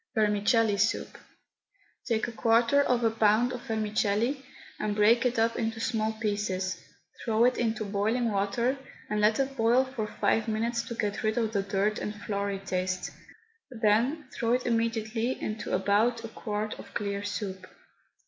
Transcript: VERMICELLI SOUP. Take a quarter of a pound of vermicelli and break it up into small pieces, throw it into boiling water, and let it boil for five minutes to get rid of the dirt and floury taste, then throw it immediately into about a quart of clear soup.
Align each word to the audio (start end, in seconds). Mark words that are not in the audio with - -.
VERMICELLI 0.15 0.77
SOUP. 0.77 1.15
Take 2.07 2.27
a 2.27 2.31
quarter 2.31 2.81
of 2.81 3.03
a 3.03 3.11
pound 3.11 3.53
of 3.53 3.67
vermicelli 3.67 4.43
and 4.79 4.95
break 4.95 5.27
it 5.27 5.37
up 5.37 5.57
into 5.57 5.79
small 5.79 6.11
pieces, 6.13 6.81
throw 7.23 7.45
it 7.45 7.55
into 7.59 7.85
boiling 7.85 8.31
water, 8.31 8.79
and 9.11 9.21
let 9.21 9.39
it 9.39 9.55
boil 9.55 9.85
for 9.85 10.07
five 10.07 10.47
minutes 10.47 10.81
to 10.81 10.95
get 10.95 11.21
rid 11.21 11.37
of 11.37 11.53
the 11.53 11.61
dirt 11.61 11.99
and 11.99 12.15
floury 12.15 12.57
taste, 12.57 13.11
then 13.69 14.27
throw 14.33 14.53
it 14.53 14.65
immediately 14.65 15.39
into 15.39 15.71
about 15.71 16.23
a 16.25 16.29
quart 16.29 16.79
of 16.79 16.95
clear 16.95 17.21
soup. 17.21 17.67